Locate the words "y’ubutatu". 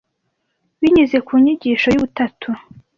1.91-2.49